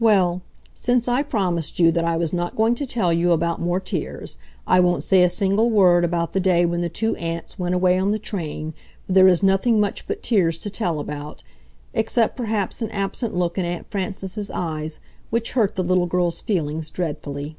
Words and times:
Well, 0.00 0.40
since 0.72 1.06
I 1.06 1.22
promised 1.22 1.78
you 1.78 1.92
that 1.92 2.04
I 2.06 2.16
was 2.16 2.32
not 2.32 2.56
going 2.56 2.74
to 2.76 2.86
tell 2.86 3.10
about 3.30 3.60
more 3.60 3.78
tears, 3.78 4.38
I 4.66 4.80
won't 4.80 5.02
say 5.02 5.22
a 5.22 5.28
single 5.28 5.68
word 5.68 6.02
about 6.02 6.32
the 6.32 6.40
day 6.40 6.64
when 6.64 6.80
the 6.80 6.88
two 6.88 7.14
aunts 7.16 7.58
went 7.58 7.74
away 7.74 7.98
on 7.98 8.10
the 8.10 8.18
train, 8.18 8.72
for 9.06 9.12
there 9.12 9.28
is 9.28 9.42
nothing 9.42 9.78
much 9.78 10.06
but 10.06 10.22
tears 10.22 10.56
to 10.60 10.70
tell 10.70 10.98
about, 10.98 11.42
except 11.92 12.38
perhaps 12.38 12.80
an 12.80 12.90
absent 12.90 13.36
look 13.36 13.58
in 13.58 13.66
Aunt 13.66 13.86
Frances's 13.90 14.50
eyes 14.50 14.98
which 15.28 15.52
hurt 15.52 15.74
the 15.74 15.84
little 15.84 16.06
girl's 16.06 16.40
feelings 16.40 16.90
dreadfully. 16.90 17.58